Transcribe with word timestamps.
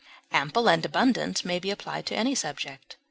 Ample 0.31 0.67
and 0.67 0.83
abundant 0.83 1.45
may 1.45 1.59
be 1.59 1.69
applied 1.69 2.07
to 2.07 2.15
any 2.15 2.33
subject. 2.33 2.95